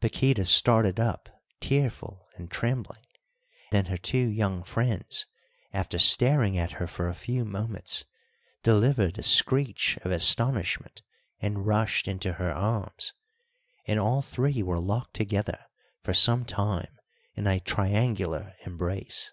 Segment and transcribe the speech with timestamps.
[0.00, 1.28] Paquíta started up
[1.58, 3.02] tearful and trembling;
[3.72, 5.26] then her two young friends,
[5.72, 8.04] after staring at her for a few moments,
[8.62, 11.02] delivered a screech of astonishment
[11.40, 13.12] and rushed into her arms,
[13.84, 15.58] and all three were locked together
[16.04, 16.96] for some time
[17.34, 19.32] in a triangular embrace.